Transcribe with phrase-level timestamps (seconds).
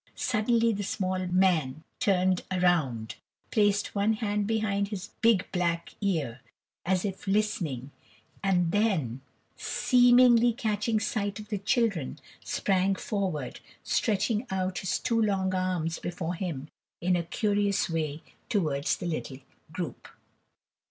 [0.15, 3.17] Suddenly the small man turned round,
[3.51, 6.41] placed one hand behind his big black ear,
[6.87, 7.91] as if listening,
[8.43, 9.21] and then,
[9.57, 16.33] seemingly catching sight of the children, sprang forward, stretching out his two long arms before
[16.33, 16.67] him
[16.99, 19.37] in a curious way towards the little
[19.71, 20.07] group.